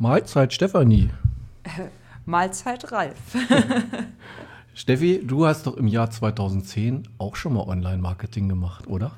[0.00, 1.10] Mahlzeit Stefanie.
[2.24, 3.36] Mahlzeit Ralf.
[4.74, 9.12] Steffi, du hast doch im Jahr 2010 auch schon mal Online-Marketing gemacht, oder?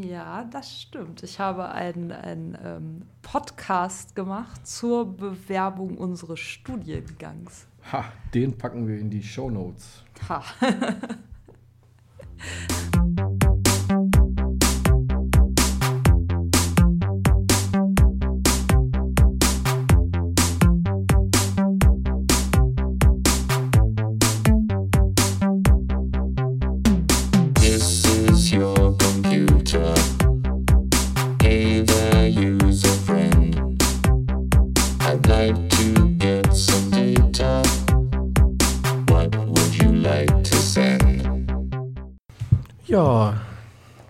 [0.00, 1.24] Ja, das stimmt.
[1.24, 7.66] Ich habe einen, einen ähm, Podcast gemacht zur Bewerbung unseres Studiengangs.
[7.90, 10.04] Ha, den packen wir in die Show Notes.
[10.28, 10.44] Ha.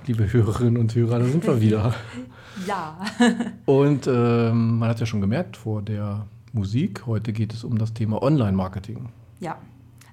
[0.08, 1.94] liebe Hörerinnen und Hörer, da sind wir wieder.
[2.66, 2.98] ja.
[3.66, 7.92] und ähm, man hat ja schon gemerkt vor der Musik, heute geht es um das
[7.92, 9.10] Thema Online-Marketing.
[9.38, 9.59] Ja,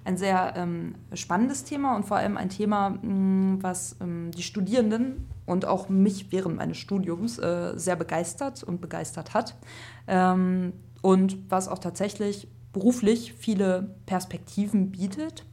[0.03, 4.43] ein sehr ähm, spannendes Thema und vor allem ein Thema, mh, mm, was ähm, die
[4.43, 9.55] Studierenden und auch mich während meines Studiums äh, sehr begeistert und begeistert hat.
[10.07, 15.45] Ähm, und was auch tatsächlich beruflich viele Perspektiven bietet.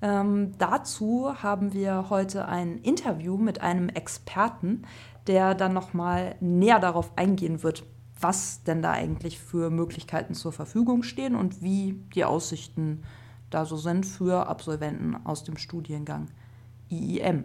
[0.00, 4.82] Ähm, dazu haben wir heute ein Interview mit einem Experten,
[5.26, 7.84] der dann nochmal näher darauf eingehen wird,
[8.20, 13.02] was denn da eigentlich für Möglichkeiten zur Verfügung stehen und wie die Aussichten
[13.50, 16.26] da so sind für Absolventen aus dem Studiengang
[16.90, 17.44] IIM.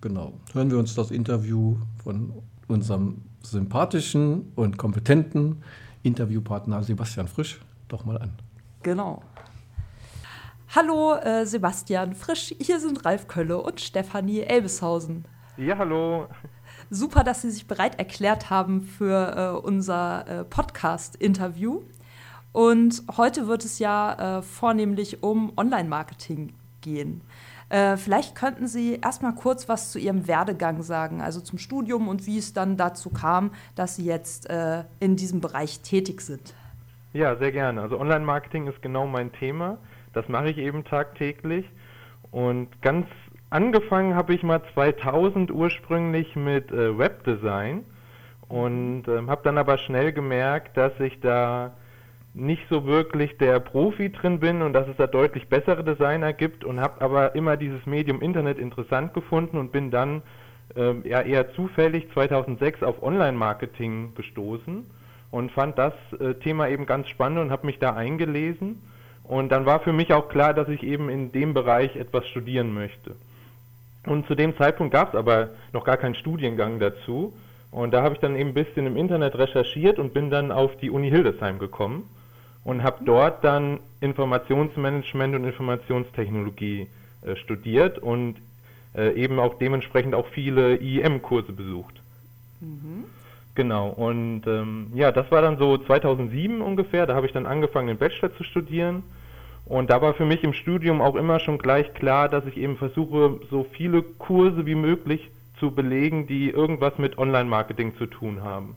[0.00, 0.34] Genau.
[0.52, 2.32] Hören wir uns das Interview von
[2.68, 5.62] unserem sympathischen und kompetenten
[6.02, 8.32] Interviewpartner Sebastian Frisch doch mal an.
[8.82, 9.22] Genau.
[10.74, 15.24] Hallo äh, Sebastian Frisch, hier sind Ralf Kölle und Stefanie Elbeshausen.
[15.56, 16.26] Ja, hallo.
[16.90, 21.82] Super, dass Sie sich bereit erklärt haben für äh, unser äh, Podcast-Interview.
[22.52, 27.20] Und heute wird es ja äh, vornehmlich um Online-Marketing gehen.
[27.68, 32.26] Äh, vielleicht könnten Sie erstmal kurz was zu Ihrem Werdegang sagen, also zum Studium und
[32.26, 36.54] wie es dann dazu kam, dass Sie jetzt äh, in diesem Bereich tätig sind.
[37.12, 37.80] Ja, sehr gerne.
[37.80, 39.78] Also Online-Marketing ist genau mein Thema.
[40.16, 41.66] Das mache ich eben tagtäglich.
[42.30, 43.06] Und ganz
[43.50, 47.84] angefangen habe ich mal 2000 ursprünglich mit äh, Webdesign
[48.48, 51.72] und ähm, habe dann aber schnell gemerkt, dass ich da
[52.32, 56.64] nicht so wirklich der Profi drin bin und dass es da deutlich bessere Designer gibt
[56.64, 60.22] und habe aber immer dieses Medium Internet interessant gefunden und bin dann
[60.76, 64.86] äh, ja, eher zufällig 2006 auf Online-Marketing gestoßen
[65.30, 68.80] und fand das äh, Thema eben ganz spannend und habe mich da eingelesen
[69.28, 72.72] und dann war für mich auch klar, dass ich eben in dem Bereich etwas studieren
[72.72, 73.16] möchte.
[74.06, 77.32] Und zu dem Zeitpunkt gab es aber noch gar keinen Studiengang dazu.
[77.72, 80.76] Und da habe ich dann eben ein bisschen im Internet recherchiert und bin dann auf
[80.76, 82.08] die Uni Hildesheim gekommen
[82.64, 86.86] und habe dort dann Informationsmanagement und Informationstechnologie
[87.22, 88.36] äh, studiert und
[88.94, 92.00] äh, eben auch dementsprechend auch viele IEM-Kurse besucht.
[92.60, 93.04] Mhm.
[93.56, 97.88] Genau, und ähm, ja, das war dann so 2007 ungefähr, da habe ich dann angefangen,
[97.88, 99.02] den Bachelor zu studieren.
[99.64, 102.76] Und da war für mich im Studium auch immer schon gleich klar, dass ich eben
[102.76, 108.76] versuche, so viele Kurse wie möglich zu belegen, die irgendwas mit Online-Marketing zu tun haben.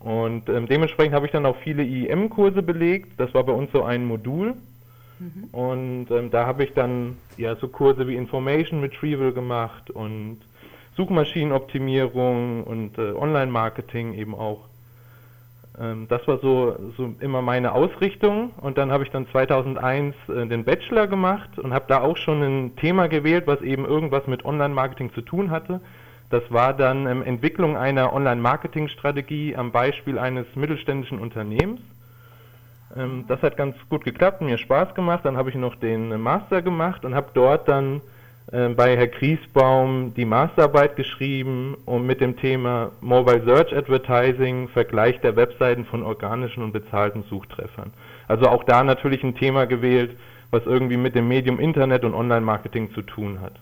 [0.00, 3.20] Und ähm, dementsprechend habe ich dann auch viele IEM-Kurse belegt.
[3.20, 4.54] Das war bei uns so ein Modul.
[5.18, 5.44] Mhm.
[5.52, 10.38] Und ähm, da habe ich dann ja so Kurse wie Information Retrieval gemacht und
[11.00, 14.68] Suchmaschinenoptimierung und äh, Online-Marketing eben auch.
[15.80, 20.46] Ähm, das war so, so immer meine Ausrichtung und dann habe ich dann 2001 äh,
[20.46, 24.44] den Bachelor gemacht und habe da auch schon ein Thema gewählt, was eben irgendwas mit
[24.44, 25.80] Online-Marketing zu tun hatte.
[26.28, 31.80] Das war dann ähm, Entwicklung einer Online-Marketing-Strategie am Beispiel eines mittelständischen Unternehmens.
[32.94, 35.24] Ähm, das hat ganz gut geklappt, mir Spaß gemacht.
[35.24, 38.00] Dann habe ich noch den Master gemacht und habe dort dann äh,
[38.50, 45.36] bei Herr Griesbaum die Masterarbeit geschrieben und mit dem Thema Mobile Search Advertising, Vergleich der
[45.36, 47.92] Webseiten von organischen und bezahlten Suchtreffern.
[48.26, 50.16] Also auch da natürlich ein Thema gewählt,
[50.50, 53.52] was irgendwie mit dem Medium Internet und Online-Marketing zu tun hat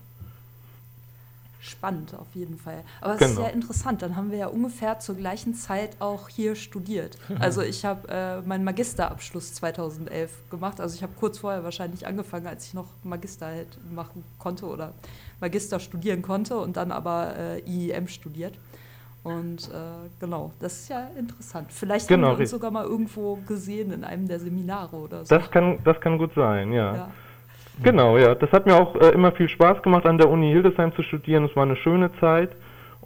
[1.61, 2.85] spannend auf jeden Fall.
[3.01, 3.33] Aber es genau.
[3.33, 7.19] ist ja interessant, dann haben wir ja ungefähr zur gleichen Zeit auch hier studiert.
[7.41, 10.81] Also ich habe äh, meinen Magisterabschluss 2011 gemacht.
[10.81, 14.93] Also ich habe kurz vorher wahrscheinlich angefangen, als ich noch Magister halt machen konnte oder
[15.41, 18.55] Magister studieren konnte und dann aber äh, IEM studiert.
[19.23, 21.73] Und äh, genau, das ist ja interessant.
[21.73, 25.35] Vielleicht genau, haben wir uns sogar mal irgendwo gesehen in einem der Seminare oder so.
[25.35, 26.95] Das kann, das kann gut sein, ja.
[26.95, 27.11] ja.
[27.83, 28.35] Genau, ja.
[28.35, 31.45] Das hat mir auch äh, immer viel Spaß gemacht, an der Uni Hildesheim zu studieren.
[31.45, 32.51] Es war eine schöne Zeit.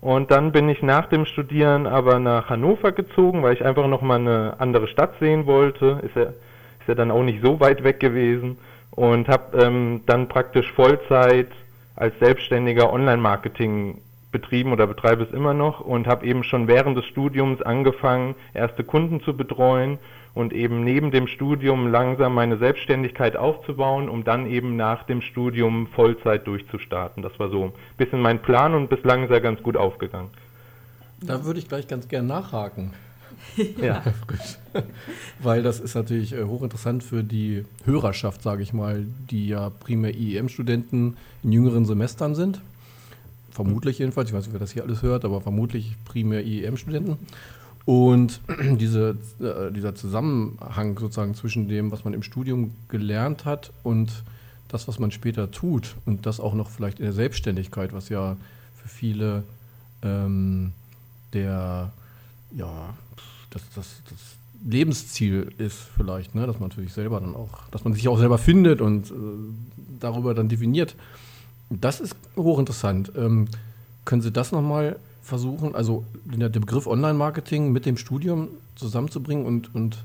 [0.00, 4.18] Und dann bin ich nach dem Studieren aber nach Hannover gezogen, weil ich einfach nochmal
[4.18, 6.00] eine andere Stadt sehen wollte.
[6.02, 8.58] Ist ja, ist ja dann auch nicht so weit weg gewesen.
[8.90, 11.48] Und habe ähm, dann praktisch Vollzeit
[11.94, 13.98] als Selbstständiger Online-Marketing
[14.32, 18.82] betrieben oder betreibe es immer noch und habe eben schon während des Studiums angefangen, erste
[18.82, 19.98] Kunden zu betreuen
[20.34, 25.86] und eben neben dem Studium langsam meine Selbstständigkeit aufzubauen, um dann eben nach dem Studium
[25.88, 27.22] Vollzeit durchzustarten.
[27.22, 30.30] Das war so ein bisschen mein Plan und bislang ist er ganz gut aufgegangen.
[31.20, 32.92] Da würde ich gleich ganz gern nachhaken.
[33.80, 34.02] ja,
[35.42, 40.14] Weil das ist natürlich äh, hochinteressant für die Hörerschaft, sage ich mal, die ja primär
[40.14, 42.60] IEM-Studenten in jüngeren Semestern sind
[43.52, 47.18] vermutlich jedenfalls, ich weiß nicht, wer das hier alles hört, aber vermutlich primär IEM-Studenten.
[47.84, 48.40] Und
[48.78, 54.22] diese, äh, dieser Zusammenhang sozusagen zwischen dem, was man im Studium gelernt hat und
[54.68, 58.36] das, was man später tut und das auch noch vielleicht in der Selbstständigkeit, was ja
[58.80, 59.42] für viele
[60.02, 60.72] ähm,
[61.32, 61.92] der,
[62.56, 62.94] ja,
[63.50, 64.18] das, das, das
[64.64, 66.46] Lebensziel ist vielleicht, ne?
[66.46, 69.14] dass man natürlich selber dann auch, dass man sich auch selber findet und äh,
[70.00, 70.94] darüber dann definiert,
[71.68, 73.12] das ist hochinteressant.
[73.16, 73.48] Ähm,
[74.04, 80.04] können Sie das nochmal versuchen, also den Begriff Online-Marketing mit dem Studium zusammenzubringen und, und,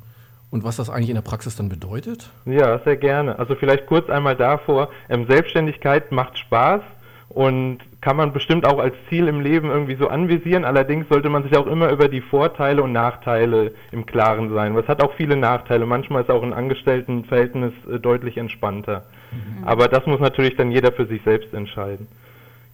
[0.51, 2.29] und was das eigentlich in der Praxis dann bedeutet?
[2.45, 3.39] Ja, sehr gerne.
[3.39, 6.81] Also vielleicht kurz einmal davor, ähm, Selbstständigkeit macht Spaß
[7.29, 10.63] und kann man bestimmt auch als Ziel im Leben irgendwie so anvisieren.
[10.63, 14.75] Allerdings sollte man sich auch immer über die Vorteile und Nachteile im Klaren sein.
[14.75, 15.85] Was hat auch viele Nachteile.
[15.85, 19.03] Manchmal ist auch ein Angestelltenverhältnis äh, deutlich entspannter.
[19.31, 19.67] Mhm.
[19.67, 22.07] Aber das muss natürlich dann jeder für sich selbst entscheiden.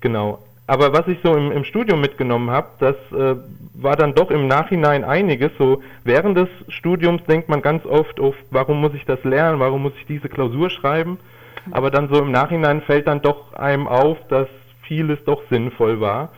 [0.01, 0.39] Genau.
[0.65, 3.35] Aber was ich so im, im Studium mitgenommen habe, das äh,
[3.73, 5.51] war dann doch im Nachhinein einiges.
[5.57, 9.83] So während des Studiums denkt man ganz oft, oh, warum muss ich das lernen, warum
[9.83, 11.17] muss ich diese Klausur schreiben?
[11.71, 14.47] Aber dann so im Nachhinein fällt dann doch einem auf, dass
[14.83, 16.29] vieles doch sinnvoll war.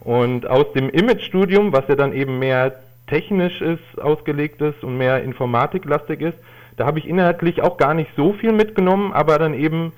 [0.00, 2.74] Und aus dem Image-Studium, was ja dann eben mehr
[3.06, 6.38] technisch ist, ausgelegt ist und mehr informatiklastig ist,
[6.76, 9.92] da habe ich inhaltlich auch gar nicht so viel mitgenommen, aber dann eben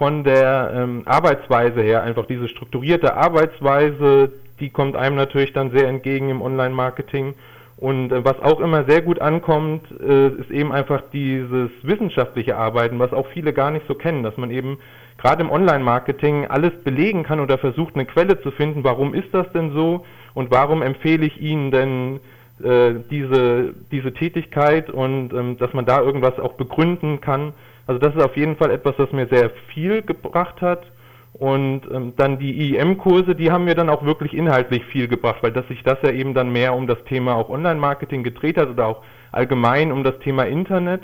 [0.00, 5.88] von der ähm, Arbeitsweise her, einfach diese strukturierte Arbeitsweise, die kommt einem natürlich dann sehr
[5.88, 7.34] entgegen im Online-Marketing.
[7.76, 12.98] Und äh, was auch immer sehr gut ankommt, äh, ist eben einfach dieses wissenschaftliche Arbeiten,
[12.98, 14.78] was auch viele gar nicht so kennen, dass man eben
[15.18, 19.52] gerade im Online-Marketing alles belegen kann oder versucht, eine Quelle zu finden, warum ist das
[19.52, 22.20] denn so und warum empfehle ich Ihnen denn
[22.64, 27.52] äh, diese, diese Tätigkeit und ähm, dass man da irgendwas auch begründen kann.
[27.90, 30.84] Also das ist auf jeden Fall etwas, was mir sehr viel gebracht hat.
[31.32, 35.50] Und ähm, dann die IEM-Kurse, die haben mir dann auch wirklich inhaltlich viel gebracht, weil
[35.50, 38.86] dass sich das ja eben dann mehr um das Thema auch Online-Marketing gedreht hat oder
[38.86, 39.02] auch
[39.32, 41.02] allgemein um das Thema Internet.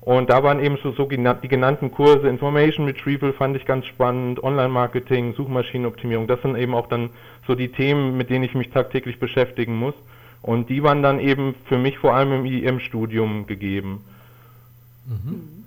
[0.00, 4.42] Und da waren eben so, so die genannten Kurse, Information Retrieval fand ich ganz spannend,
[4.42, 7.10] Online-Marketing, Suchmaschinenoptimierung, das sind eben auch dann
[7.46, 9.94] so die Themen, mit denen ich mich tagtäglich beschäftigen muss.
[10.42, 14.02] Und die waren dann eben für mich vor allem im IEM-Studium gegeben.
[15.06, 15.65] Mhm.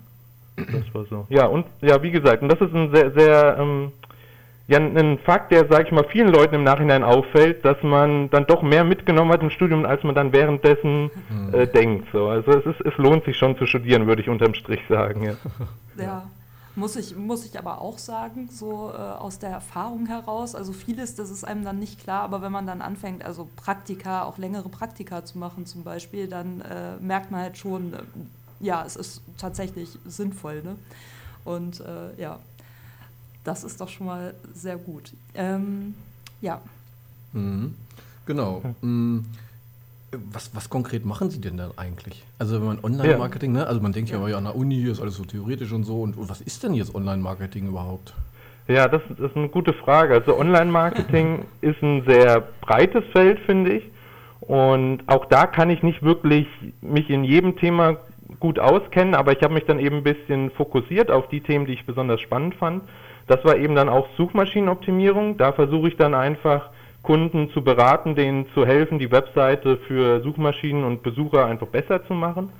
[0.66, 1.26] Das war so.
[1.28, 3.92] Ja, und ja, wie gesagt, und das ist ein sehr, sehr ähm,
[4.70, 8.46] ja, ein Fakt, der, sage ich mal, vielen Leuten im Nachhinein auffällt, dass man dann
[8.46, 11.52] doch mehr mitgenommen hat im Studium, als man dann währenddessen mhm.
[11.52, 12.06] äh, denkt.
[12.12, 12.28] So.
[12.28, 15.24] Also es, ist, es lohnt sich schon zu studieren, würde ich unterm Strich sagen.
[15.24, 15.32] Ja.
[15.98, 16.30] ja.
[16.76, 21.16] Muss ich, muss ich aber auch sagen, so äh, aus der Erfahrung heraus, also vieles,
[21.16, 24.68] das ist einem dann nicht klar, aber wenn man dann anfängt, also Praktika, auch längere
[24.68, 27.96] Praktika zu machen zum Beispiel, dann äh, merkt man halt schon, äh,
[28.60, 30.62] ja, es ist tatsächlich sinnvoll.
[30.62, 30.76] Ne?
[31.44, 32.38] Und äh, ja,
[33.44, 35.12] das ist doch schon mal sehr gut.
[35.34, 35.94] Ähm,
[36.40, 36.60] ja.
[37.32, 37.74] Mhm.
[38.26, 38.62] Genau.
[38.80, 39.24] Mhm
[40.32, 42.24] was, was konkret machen Sie denn dann eigentlich?
[42.38, 43.62] Also wenn man Online-Marketing, ja.
[43.62, 43.66] ne?
[43.66, 46.02] also man denkt ja, ja, an der Uni ist alles so theoretisch und so.
[46.02, 48.12] Und, und was ist denn jetzt Online-Marketing überhaupt?
[48.66, 50.14] Ja, das, das, ist eine gute Frage.
[50.14, 53.84] Also Online-Marketing ist ein sehr breites Feld, finde ich.
[54.40, 56.46] Und auch da kann ich nicht wirklich
[56.80, 57.96] mich in jedem Thema
[58.38, 61.72] gut auskennen, aber ich habe mich dann eben ein bisschen fokussiert auf die Themen, die
[61.72, 62.82] ich besonders spannend fand.
[63.26, 65.36] Das war eben dann auch Suchmaschinenoptimierung.
[65.36, 66.70] Da versuche ich dann einfach
[67.02, 72.14] Kunden zu beraten, denen zu helfen, die Webseite für Suchmaschinen und Besucher einfach besser zu
[72.14, 72.50] machen.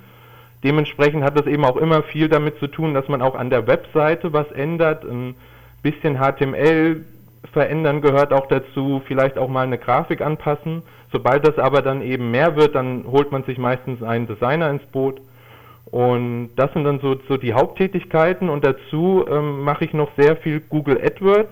[0.63, 3.67] Dementsprechend hat das eben auch immer viel damit zu tun, dass man auch an der
[3.67, 5.03] Webseite was ändert.
[5.03, 5.35] Ein
[5.81, 7.03] bisschen HTML
[7.51, 10.83] verändern gehört auch dazu, vielleicht auch mal eine Grafik anpassen.
[11.11, 14.85] Sobald das aber dann eben mehr wird, dann holt man sich meistens einen Designer ins
[14.85, 15.19] Boot.
[15.91, 18.49] Und das sind dann so, so die Haupttätigkeiten.
[18.49, 21.51] Und dazu ähm, mache ich noch sehr viel Google AdWords.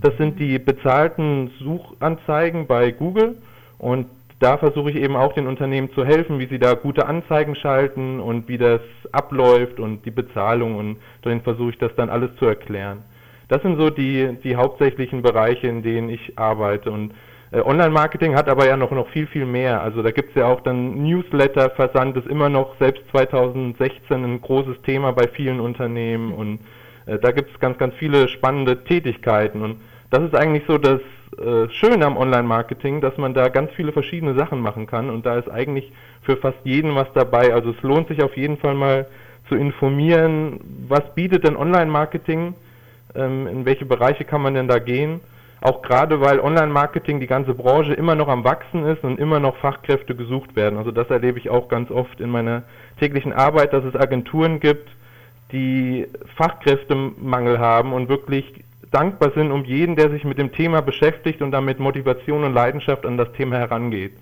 [0.00, 3.36] Das sind die bezahlten Suchanzeigen bei Google.
[3.78, 4.06] Und
[4.38, 8.20] da versuche ich eben auch den Unternehmen zu helfen, wie sie da gute Anzeigen schalten
[8.20, 8.80] und wie das
[9.12, 10.76] abläuft und die Bezahlung.
[10.76, 13.02] Und dann versuche ich das dann alles zu erklären.
[13.48, 16.92] Das sind so die, die hauptsächlichen Bereiche, in denen ich arbeite.
[16.92, 17.12] Und
[17.52, 19.82] Online-Marketing hat aber ja noch, noch viel, viel mehr.
[19.82, 24.82] Also da gibt es ja auch dann Newsletter-Versand, ist immer noch selbst 2016 ein großes
[24.82, 26.60] Thema bei vielen Unternehmen und
[27.06, 29.80] äh, da gibt es ganz, ganz viele spannende Tätigkeiten und
[30.10, 31.00] das ist eigentlich so das
[31.38, 35.36] äh, Schöne am Online-Marketing, dass man da ganz viele verschiedene Sachen machen kann und da
[35.36, 35.92] ist eigentlich
[36.22, 37.52] für fast jeden was dabei.
[37.52, 39.06] Also es lohnt sich auf jeden Fall mal
[39.48, 42.54] zu informieren, was bietet denn Online-Marketing,
[43.16, 45.20] ähm, in welche Bereiche kann man denn da gehen.
[45.60, 49.56] Auch gerade weil Online-Marketing die ganze Branche immer noch am Wachsen ist und immer noch
[49.56, 50.78] Fachkräfte gesucht werden.
[50.78, 52.62] Also das erlebe ich auch ganz oft in meiner
[52.98, 54.88] täglichen Arbeit, dass es Agenturen gibt,
[55.52, 61.42] die Fachkräftemangel haben und wirklich dankbar sind um jeden, der sich mit dem Thema beschäftigt
[61.42, 64.12] und damit Motivation und Leidenschaft an das Thema herangeht.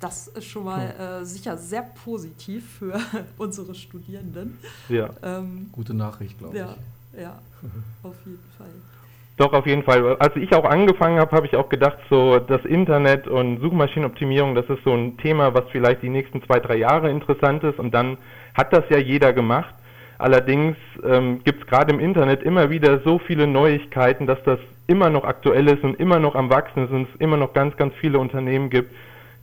[0.00, 3.00] Das ist schon mal äh, sicher sehr positiv für
[3.36, 4.58] unsere Studierenden.
[4.88, 5.10] Ja.
[5.22, 6.74] Ähm, Gute Nachricht, glaube ja,
[7.12, 7.20] ich.
[7.20, 7.38] Ja,
[8.04, 8.68] auf jeden Fall.
[9.38, 10.16] Doch, auf jeden Fall.
[10.18, 14.68] Als ich auch angefangen habe, habe ich auch gedacht, so das Internet und Suchmaschinenoptimierung, das
[14.68, 17.78] ist so ein Thema, was vielleicht die nächsten zwei, drei Jahre interessant ist.
[17.78, 18.18] Und dann
[18.54, 19.72] hat das ja jeder gemacht.
[20.18, 25.08] Allerdings ähm, gibt es gerade im Internet immer wieder so viele Neuigkeiten, dass das immer
[25.08, 27.94] noch aktuell ist und immer noch am Wachsen ist und es immer noch ganz, ganz
[28.00, 28.90] viele Unternehmen gibt,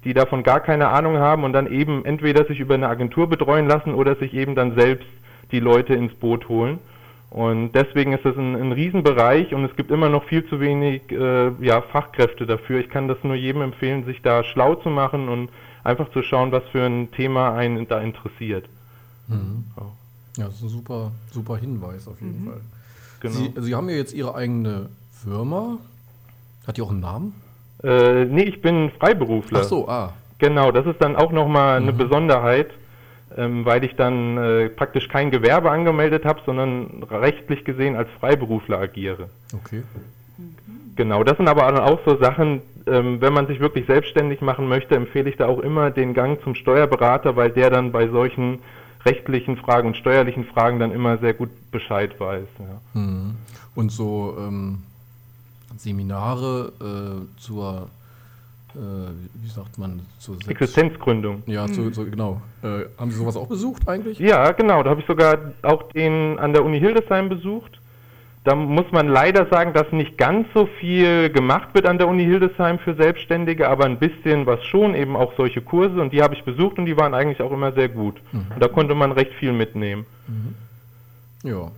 [0.04, 3.70] die davon gar keine Ahnung haben und dann eben entweder sich über eine Agentur betreuen
[3.70, 5.08] lassen oder sich eben dann selbst
[5.54, 6.80] die Leute ins Boot holen.
[7.29, 11.12] Und deswegen ist das ein, ein Riesenbereich und es gibt immer noch viel zu wenig
[11.12, 12.79] äh, ja, Fachkräfte dafür.
[12.79, 15.50] Ich kann das nur jedem empfehlen, sich da schlau zu machen und
[15.84, 18.65] einfach zu schauen, was für ein Thema einen da interessiert.
[19.27, 19.65] Mhm.
[19.75, 19.86] Ja.
[20.38, 22.50] Ja, das ist ein super, super Hinweis auf jeden mhm.
[22.50, 22.62] Fall.
[23.22, 23.36] Genau.
[23.36, 24.89] Sie, Sie, haben ja jetzt Ihre eigene
[25.24, 25.77] Firma.
[26.67, 27.34] Hat die auch einen Namen?
[27.84, 29.62] Äh, nee, ich bin Freiberufler.
[29.62, 30.13] Ach so, ah.
[30.39, 31.88] Genau, das ist dann auch nochmal mhm.
[31.88, 32.72] eine Besonderheit,
[33.38, 38.80] ähm, weil ich dann äh, praktisch kein Gewerbe angemeldet habe, sondern rechtlich gesehen als Freiberufler
[38.80, 39.30] agiere.
[39.54, 39.84] Okay.
[40.96, 44.96] Genau, das sind aber auch so Sachen, ähm, wenn man sich wirklich selbstständig machen möchte,
[44.96, 48.60] empfehle ich da auch immer den Gang zum Steuerberater, weil der dann bei solchen
[49.06, 52.48] rechtlichen Fragen und steuerlichen Fragen dann immer sehr gut Bescheid weiß.
[52.60, 53.00] Ja.
[53.00, 53.36] Mhm.
[53.75, 54.84] Und so ähm,
[55.77, 57.89] Seminare äh, zur,
[58.75, 61.44] wie sagt man, zur Selbst Existenzgründung.
[61.46, 61.74] Ja, mhm.
[61.74, 62.41] zu, zu, genau.
[62.62, 64.20] Äh, haben Sie sowas auch besucht eigentlich?
[64.20, 64.84] Ja, genau.
[64.84, 67.79] Da habe ich sogar auch den an der Uni Hildesheim besucht.
[68.44, 72.24] Da muss man leider sagen, dass nicht ganz so viel gemacht wird an der Uni
[72.25, 76.36] Hildesheim für Selbstständige, aber ein bisschen was schon, eben auch solche Kurse und die habe
[76.36, 78.22] ich besucht und die waren eigentlich auch immer sehr gut.
[78.32, 78.46] Mhm.
[78.53, 80.05] Und da konnte man recht viel mitnehmen.
[80.27, 81.50] Mhm.
[81.50, 81.72] Ja.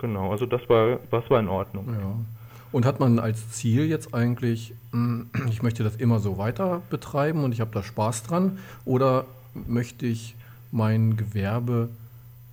[0.00, 1.86] Genau, also das war, das war in Ordnung.
[1.88, 2.39] Ja.
[2.72, 7.44] Und hat man als Ziel jetzt eigentlich, hm, ich möchte das immer so weiter betreiben
[7.44, 9.24] und ich habe da Spaß dran, oder
[9.54, 10.36] möchte ich
[10.70, 11.88] mein Gewerbe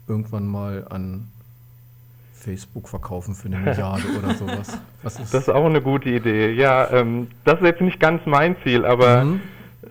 [0.07, 1.27] irgendwann mal an
[2.33, 4.79] Facebook verkaufen für eine Milliarde oder sowas.
[5.03, 6.53] Ist das ist auch eine gute Idee.
[6.53, 9.41] Ja, ähm, das ist jetzt nicht ganz mein Ziel, aber mhm.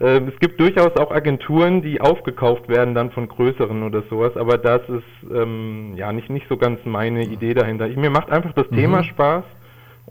[0.00, 4.58] äh, es gibt durchaus auch Agenturen, die aufgekauft werden dann von größeren oder sowas, aber
[4.58, 7.24] das ist ähm, ja nicht, nicht so ganz meine.
[7.26, 7.88] Idee dahinter.
[7.88, 8.76] Ich, mir macht einfach das mhm.
[8.76, 9.44] Thema Spaß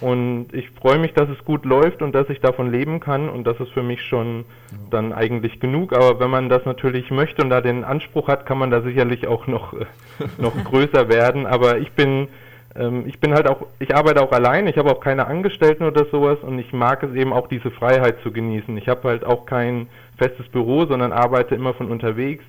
[0.02, 3.48] und ich freue mich, dass es gut läuft und dass ich davon leben kann und
[3.48, 4.44] das ist für mich schon
[4.90, 5.94] dann eigentlich genug.
[5.94, 9.25] Aber wenn man das natürlich möchte und da den Anspruch hat, kann man da sicherlich
[9.25, 9.86] auch noch, äh,
[10.38, 11.46] noch größer werden.
[11.48, 12.28] Aber ich bin,
[12.75, 16.06] ähm, ich bin halt auch, ich arbeite auch allein, ich habe auch keine Angestellten oder
[16.12, 18.78] sowas und ich mag es eben auch diese Freiheit zu genießen.
[18.78, 19.88] Ich habe halt auch kein
[20.18, 22.44] festes Büro, sondern arbeite immer von unterwegs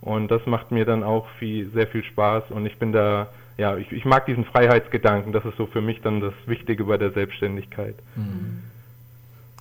[0.00, 3.76] und das macht mir dann auch viel, sehr viel Spaß und ich bin da ja,
[3.76, 7.12] ich, ich, mag diesen Freiheitsgedanken, das ist so für mich dann das Wichtige bei der
[7.12, 7.96] Selbstständigkeit.
[8.14, 8.62] Mhm.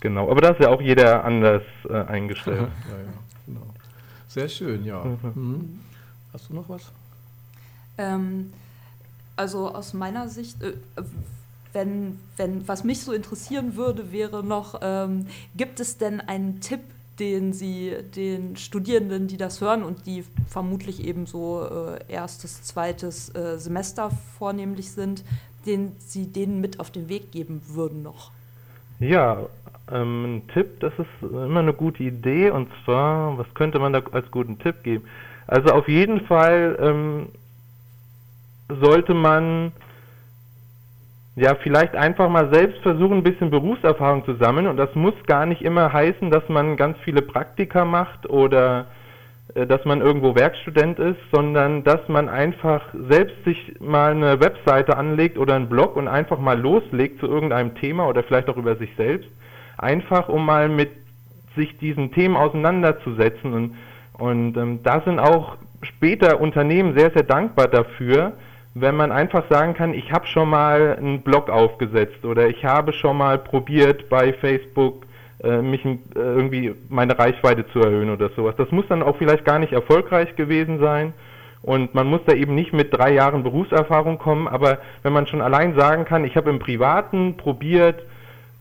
[0.01, 2.59] Genau, aber da ist ja auch jeder anders äh, eingestellt.
[2.89, 3.13] ja, ja,
[3.45, 3.67] genau.
[4.27, 5.03] Sehr schön, ja.
[5.03, 5.31] Mhm.
[5.33, 5.79] mhm.
[6.33, 6.91] Hast du noch was?
[7.97, 8.51] Ähm,
[9.37, 10.73] also aus meiner Sicht, äh,
[11.71, 16.81] wenn, wenn, was mich so interessieren würde, wäre noch, ähm, gibt es denn einen Tipp,
[17.19, 23.33] den sie den Studierenden, die das hören und die vermutlich eben so äh, erstes, zweites
[23.33, 25.23] äh, Semester vornehmlich sind,
[25.65, 28.31] den sie denen mit auf den Weg geben würden noch?
[28.99, 29.47] Ja,
[29.91, 34.01] ähm, ein Tipp, das ist immer eine gute Idee und zwar, was könnte man da
[34.11, 35.05] als guten Tipp geben?
[35.47, 37.27] Also auf jeden Fall ähm,
[38.67, 39.71] sollte man
[41.35, 44.67] ja, vielleicht einfach mal selbst versuchen, ein bisschen Berufserfahrung zu sammeln.
[44.67, 48.87] Und das muss gar nicht immer heißen, dass man ganz viele Praktika macht oder
[49.53, 54.95] äh, dass man irgendwo Werkstudent ist, sondern dass man einfach selbst sich mal eine Webseite
[54.95, 58.77] anlegt oder einen Blog und einfach mal loslegt zu irgendeinem Thema oder vielleicht auch über
[58.77, 59.29] sich selbst.
[59.77, 60.91] Einfach, um mal mit
[61.57, 63.53] sich diesen Themen auseinanderzusetzen.
[63.53, 63.75] Und,
[64.13, 68.33] und ähm, da sind auch später Unternehmen sehr, sehr dankbar dafür,
[68.75, 72.91] wenn man einfach sagen kann, ich habe schon mal einen Blog aufgesetzt oder ich habe
[72.91, 75.05] schon mal probiert bei Facebook
[75.41, 78.55] äh, mich äh, irgendwie meine Reichweite zu erhöhen oder sowas.
[78.57, 81.13] Das muss dann auch vielleicht gar nicht erfolgreich gewesen sein
[81.61, 85.41] und man muss da eben nicht mit drei Jahren Berufserfahrung kommen, aber wenn man schon
[85.41, 88.03] allein sagen kann, ich habe im Privaten probiert,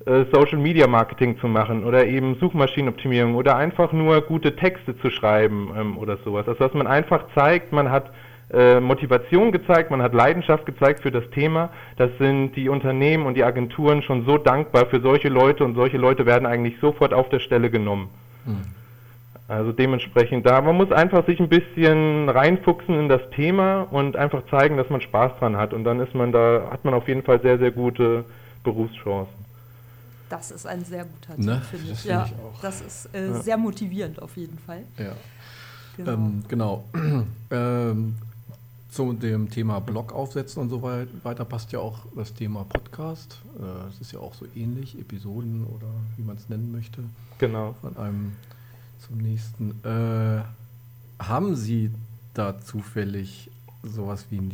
[0.07, 5.11] äh, Social Media Marketing zu machen oder eben Suchmaschinenoptimierung oder einfach nur gute Texte zu
[5.11, 6.47] schreiben ähm, oder sowas.
[6.47, 8.13] Also dass man einfach zeigt, man hat
[8.55, 11.71] äh, Motivation gezeigt, man hat Leidenschaft gezeigt für das Thema.
[11.97, 15.97] Das sind die Unternehmen und die Agenturen schon so dankbar für solche Leute und solche
[15.97, 18.09] Leute werden eigentlich sofort auf der Stelle genommen.
[18.45, 18.63] Mhm.
[19.47, 24.43] Also dementsprechend da, man muss einfach sich ein bisschen reinfuchsen in das Thema und einfach
[24.51, 27.23] zeigen, dass man Spaß dran hat und dann ist man da, hat man auf jeden
[27.23, 28.25] Fall sehr, sehr gute
[28.63, 29.45] Berufschancen.
[30.31, 31.63] Das ist ein sehr guter Tipp, ne?
[31.71, 32.05] finde ich.
[32.05, 33.35] Ja, ich das ist äh, ja.
[33.35, 34.83] sehr motivierend auf jeden Fall.
[34.99, 35.13] Ja.
[35.97, 36.13] Genau.
[36.13, 36.85] Ähm, genau.
[37.51, 38.15] ähm,
[38.95, 43.41] zu dem Thema Blog aufsetzen und so weiter passt ja auch das Thema Podcast.
[43.59, 47.03] Äh, es ist ja auch so ähnlich, Episoden oder wie man es nennen möchte.
[47.39, 47.75] Genau.
[47.81, 48.33] Von einem
[49.01, 49.71] zum nächsten.
[49.83, 50.43] Äh,
[51.19, 51.91] haben Sie
[52.35, 53.51] da zufällig
[53.83, 54.51] sowas wie einen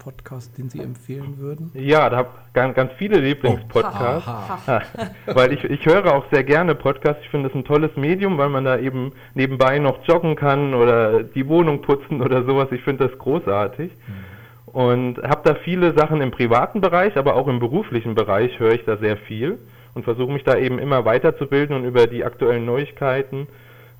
[0.00, 1.70] Lieblingspodcast, den Sie empfehlen würden?
[1.74, 4.28] Ja, da habe ganz, ganz viele Lieblingspodcasts.
[4.28, 7.22] Oh, weil ich, ich höre auch sehr gerne Podcasts.
[7.22, 11.22] Ich finde es ein tolles Medium, weil man da eben nebenbei noch joggen kann oder
[11.22, 12.68] die Wohnung putzen oder sowas.
[12.72, 13.90] Ich finde das großartig.
[13.90, 14.72] Mhm.
[14.72, 18.84] Und habe da viele Sachen im privaten Bereich, aber auch im beruflichen Bereich höre ich
[18.84, 19.58] da sehr viel
[19.94, 23.48] und versuche mich da eben immer weiterzubilden und über die aktuellen Neuigkeiten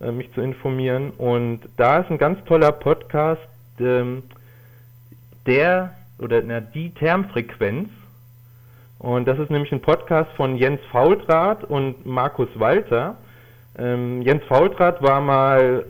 [0.00, 1.11] äh, mich zu informieren.
[1.19, 3.42] Und da ist ein ganz toller Podcast,
[3.80, 4.23] ähm,
[5.47, 7.88] der oder na, die Termfrequenz.
[8.99, 13.16] Und das ist nämlich ein Podcast von Jens Faultrat und Markus Walter.
[13.78, 15.85] Ähm, Jens Faultrat war mal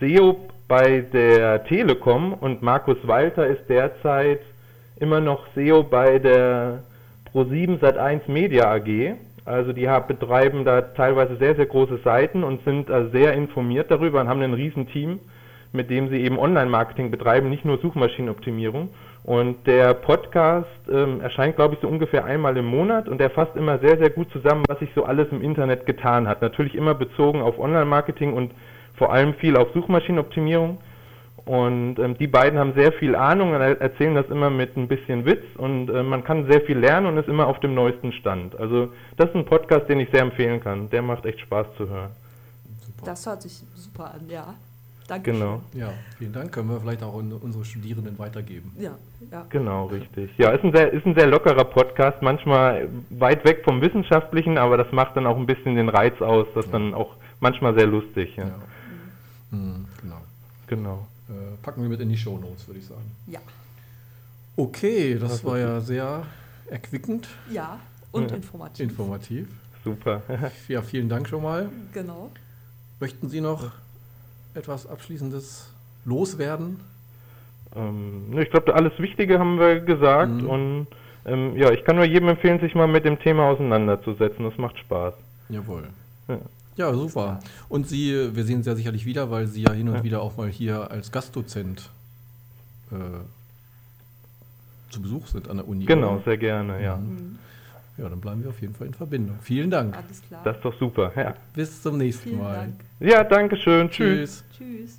[0.00, 4.40] SEO bei der Telekom und Markus Walter ist derzeit
[4.96, 6.84] immer noch SEO bei der
[7.32, 9.16] Pro7 Sat1 Media AG.
[9.44, 14.28] Also die betreiben da teilweise sehr, sehr große Seiten und sind sehr informiert darüber und
[14.28, 15.20] haben ein Riesenteam,
[15.74, 18.90] mit dem sie eben Online-Marketing betreiben, nicht nur Suchmaschinenoptimierung.
[19.24, 23.56] Und der Podcast ähm, erscheint, glaube ich, so ungefähr einmal im Monat und der fasst
[23.56, 26.42] immer sehr, sehr gut zusammen, was sich so alles im Internet getan hat.
[26.42, 28.52] Natürlich immer bezogen auf Online-Marketing und
[28.96, 30.78] vor allem viel auf Suchmaschinenoptimierung.
[31.46, 35.26] Und ähm, die beiden haben sehr viel Ahnung und erzählen das immer mit ein bisschen
[35.26, 38.58] Witz und äh, man kann sehr viel lernen und ist immer auf dem neuesten Stand.
[38.58, 40.88] Also das ist ein Podcast, den ich sehr empfehlen kann.
[40.88, 42.10] Der macht echt Spaß zu hören.
[42.86, 43.06] Super.
[43.06, 44.54] Das hört sich super an, ja.
[45.06, 45.32] Danke.
[45.32, 45.62] Genau.
[45.74, 46.52] Ja, vielen Dank.
[46.52, 48.72] Können wir vielleicht auch unsere Studierenden weitergeben.
[48.78, 48.96] Ja,
[49.30, 49.44] ja.
[49.50, 50.30] Genau, richtig.
[50.38, 54.78] Ja, ist ein, sehr, ist ein sehr lockerer Podcast, manchmal weit weg vom Wissenschaftlichen, aber
[54.78, 56.46] das macht dann auch ein bisschen den Reiz aus.
[56.54, 56.78] Das ist ja.
[56.78, 58.36] dann auch manchmal sehr lustig.
[58.36, 58.44] Ja.
[58.44, 58.54] ja.
[59.50, 59.86] Mhm.
[60.00, 60.20] Genau.
[60.66, 61.06] Genau.
[61.28, 63.10] Äh, packen wir mit in die Show Notes, würde ich sagen.
[63.26, 63.40] Ja.
[64.56, 66.24] Okay, das, das war ja sehr
[66.70, 67.28] erquickend.
[67.50, 67.80] Ja,
[68.12, 68.36] und ja.
[68.36, 68.90] informativ.
[68.90, 69.48] Informativ.
[69.84, 70.22] Super.
[70.68, 71.68] ja, vielen Dank schon mal.
[71.92, 72.30] Genau.
[73.00, 73.72] Möchten Sie noch
[74.54, 75.70] etwas Abschließendes
[76.04, 76.80] loswerden?
[77.74, 80.48] Ähm, ich glaube, alles Wichtige haben wir gesagt mhm.
[80.48, 80.86] und
[81.26, 84.44] ähm, ja, ich kann nur jedem empfehlen, sich mal mit dem Thema auseinanderzusetzen.
[84.44, 85.14] Das macht Spaß.
[85.48, 85.88] Jawohl.
[86.28, 86.38] Ja.
[86.76, 87.38] Ja, super.
[87.68, 90.04] Und Sie, wir sehen Sie ja sicherlich wieder, weil Sie ja hin und ja.
[90.04, 91.90] wieder auch mal hier als Gastdozent
[92.90, 92.96] äh,
[94.90, 95.84] zu Besuch sind an der Uni.
[95.84, 96.22] Genau, oder?
[96.24, 96.96] sehr gerne, ja.
[96.96, 97.38] Mhm.
[97.96, 99.38] Ja, dann bleiben wir auf jeden Fall in Verbindung.
[99.40, 99.96] Vielen Dank.
[99.96, 100.40] Alles klar.
[100.42, 101.34] Das ist doch super, ja.
[101.54, 102.56] Bis zum nächsten Vielen Mal.
[102.56, 102.74] Dank.
[102.98, 103.88] Ja, danke schön.
[103.88, 104.42] Tschüss.
[104.56, 104.98] Tschüss.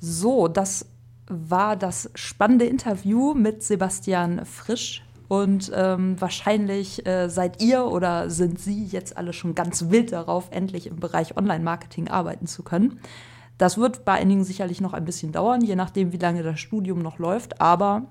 [0.00, 0.86] So, das
[1.28, 8.58] war das spannende Interview mit Sebastian Frisch und ähm, wahrscheinlich äh, seid ihr oder sind
[8.58, 12.98] Sie jetzt alle schon ganz wild darauf, endlich im Bereich Online-Marketing arbeiten zu können.
[13.58, 17.00] Das wird bei einigen sicherlich noch ein bisschen dauern, je nachdem, wie lange das Studium
[17.00, 17.60] noch läuft.
[17.60, 18.06] Aber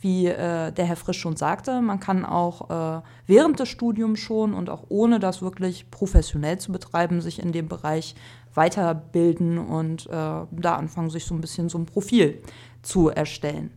[0.00, 4.54] wie äh, der Herr Frisch schon sagte, man kann auch äh, während des Studiums schon
[4.54, 8.14] und auch ohne das wirklich professionell zu betreiben, sich in dem Bereich
[8.54, 12.40] weiterbilden und äh, da anfangen, sich so ein bisschen so ein Profil
[12.82, 13.70] zu erstellen.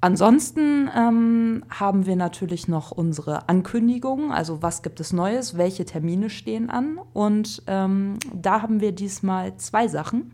[0.00, 6.30] Ansonsten ähm, haben wir natürlich noch unsere Ankündigungen, also was gibt es Neues, welche Termine
[6.30, 6.98] stehen an.
[7.12, 10.32] Und ähm, da haben wir diesmal zwei Sachen.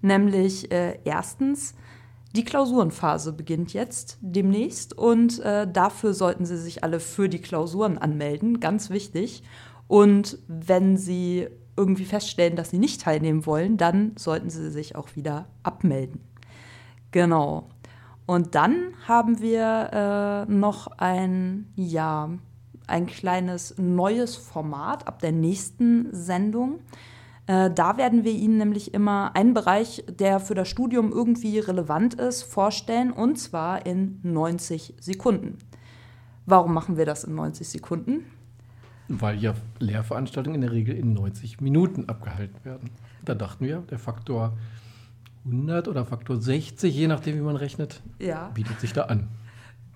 [0.00, 1.74] Nämlich äh, erstens,
[2.36, 7.98] die Klausurenphase beginnt jetzt demnächst und äh, dafür sollten Sie sich alle für die Klausuren
[7.98, 9.42] anmelden, ganz wichtig.
[9.88, 15.16] Und wenn Sie irgendwie feststellen, dass Sie nicht teilnehmen wollen, dann sollten Sie sich auch
[15.16, 16.20] wieder abmelden.
[17.10, 17.68] Genau.
[18.26, 22.30] Und dann haben wir äh, noch ein, ja,
[22.86, 26.80] ein kleines neues Format ab der nächsten Sendung.
[27.46, 32.14] Äh, da werden wir Ihnen nämlich immer einen Bereich, der für das Studium irgendwie relevant
[32.14, 35.58] ist, vorstellen und zwar in 90 Sekunden.
[36.44, 38.24] Warum machen wir das in 90 Sekunden?
[39.08, 42.90] Weil ja Lehrveranstaltungen in der Regel in 90 Minuten abgehalten werden.
[43.24, 44.56] Da dachten wir, der Faktor
[45.44, 48.50] 100 oder Faktor 60, je nachdem, wie man rechnet, ja.
[48.54, 49.28] bietet sich da an.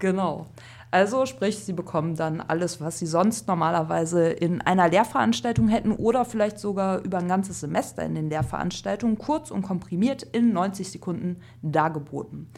[0.00, 0.48] Genau.
[0.90, 6.24] Also sprich, Sie bekommen dann alles, was Sie sonst normalerweise in einer Lehrveranstaltung hätten oder
[6.24, 11.36] vielleicht sogar über ein ganzes Semester in den Lehrveranstaltungen kurz und komprimiert in 90 Sekunden
[11.62, 12.50] dargeboten.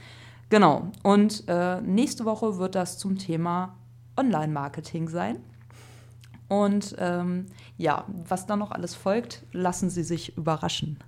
[0.49, 0.91] Genau.
[1.03, 3.77] Und äh, nächste Woche wird das zum Thema
[4.17, 5.37] Online-Marketing sein.
[6.49, 10.99] Und ähm, ja, was dann noch alles folgt, lassen Sie sich überraschen.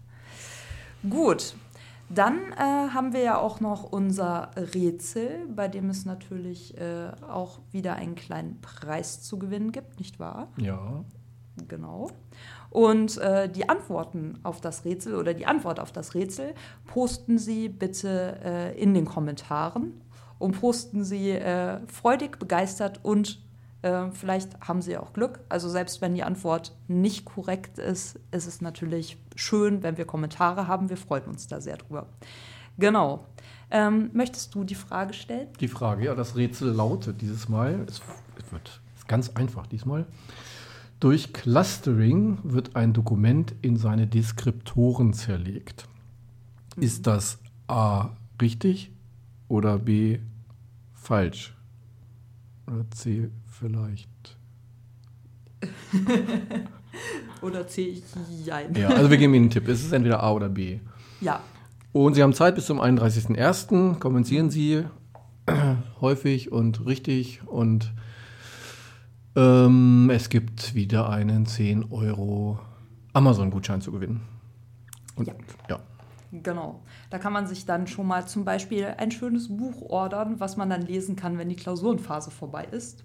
[1.08, 1.54] Gut,
[2.08, 7.60] dann äh, haben wir ja auch noch unser Rätsel, bei dem es natürlich äh, auch
[7.70, 10.48] wieder einen kleinen Preis zu gewinnen gibt, nicht wahr?
[10.58, 11.04] Ja.
[11.68, 12.10] Genau.
[12.70, 16.54] Und äh, die Antworten auf das Rätsel oder die Antwort auf das Rätsel
[16.86, 20.00] posten Sie bitte äh, in den Kommentaren
[20.38, 23.43] und posten Sie äh, freudig, begeistert und
[23.84, 25.40] äh, vielleicht haben Sie auch Glück.
[25.50, 30.66] Also selbst wenn die Antwort nicht korrekt ist, ist es natürlich schön, wenn wir Kommentare
[30.66, 30.88] haben.
[30.88, 32.06] Wir freuen uns da sehr drüber.
[32.78, 33.26] Genau.
[33.70, 35.48] Ähm, möchtest du die Frage stellen?
[35.60, 38.00] Die Frage, ja, das Rätsel lautet dieses Mal, es,
[38.38, 40.06] es wird ist ganz einfach diesmal.
[40.98, 45.86] Durch Clustering wird ein Dokument in seine Deskriptoren zerlegt.
[46.76, 46.82] Mhm.
[46.82, 48.92] Ist das A richtig
[49.48, 50.20] oder B
[50.94, 51.54] falsch?
[52.66, 53.28] Oder C
[53.64, 54.36] vielleicht.
[57.42, 58.02] oder C,
[58.44, 58.74] jein.
[58.74, 59.66] Ja, also wir geben Ihnen einen Tipp.
[59.68, 60.80] Es ist entweder A oder B.
[61.22, 61.40] Ja.
[61.92, 63.98] Und Sie haben Zeit bis zum 31.01.
[64.00, 64.84] Kommentieren Sie
[66.00, 67.94] häufig und richtig und
[69.34, 72.58] ähm, es gibt wieder einen 10 Euro
[73.14, 74.20] Amazon-Gutschein zu gewinnen.
[75.16, 75.34] Und, ja.
[75.70, 75.80] ja.
[76.42, 76.82] Genau.
[77.10, 80.70] Da kann man sich dann schon mal zum Beispiel ein schönes Buch ordern, was man
[80.70, 83.04] dann lesen kann, wenn die Klausurenphase vorbei ist.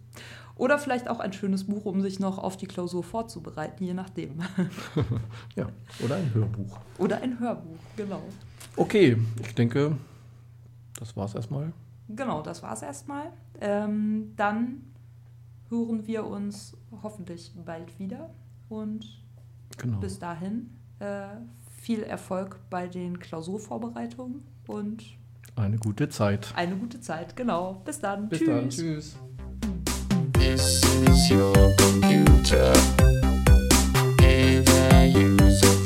[0.55, 4.39] Oder vielleicht auch ein schönes Buch, um sich noch auf die Klausur vorzubereiten, je nachdem.
[5.55, 5.69] ja,
[6.03, 6.77] oder ein Hörbuch.
[6.97, 8.21] Oder ein Hörbuch, genau.
[8.75, 9.95] Okay, ich denke,
[10.99, 11.71] das war's erstmal.
[12.09, 13.31] Genau, das war's erstmal.
[13.61, 14.83] Ähm, dann
[15.69, 18.29] hören wir uns hoffentlich bald wieder
[18.67, 19.05] und
[19.77, 19.99] genau.
[19.99, 21.37] bis dahin äh,
[21.81, 25.03] viel Erfolg bei den Klausurvorbereitungen und
[25.55, 26.53] eine gute Zeit.
[26.55, 27.81] Eine gute Zeit, genau.
[27.85, 28.29] Bis dann.
[28.29, 28.47] Bis tschüss.
[28.47, 28.69] dann.
[28.69, 29.15] Tschüss.
[30.33, 32.73] This is your computer.
[34.17, 35.78] Data user.